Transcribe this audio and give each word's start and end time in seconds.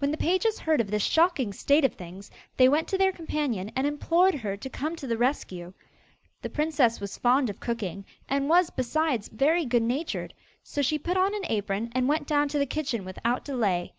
When 0.00 0.10
the 0.10 0.18
pages 0.18 0.58
heard 0.58 0.82
of 0.82 0.90
this 0.90 1.02
shocking 1.02 1.50
state 1.54 1.82
of 1.86 1.94
things, 1.94 2.30
they 2.58 2.68
went 2.68 2.88
to 2.88 2.98
their 2.98 3.10
companion 3.10 3.72
and 3.74 3.86
implored 3.86 4.34
her 4.34 4.54
to 4.54 4.68
come 4.68 4.96
to 4.96 5.06
the 5.06 5.16
rescue. 5.16 5.72
The 6.42 6.50
princess 6.50 7.00
was 7.00 7.16
fond 7.16 7.48
of 7.48 7.58
cooking, 7.58 8.04
and 8.28 8.50
was, 8.50 8.68
besides, 8.68 9.28
very 9.28 9.64
good 9.64 9.82
natured; 9.82 10.34
so 10.62 10.82
she 10.82 10.98
put 10.98 11.16
on 11.16 11.34
an 11.34 11.46
apron 11.48 11.88
and 11.94 12.06
went 12.06 12.26
down 12.26 12.48
to 12.48 12.58
the 12.58 12.66
kitchen 12.66 13.02
without 13.02 13.46
delay. 13.46 13.94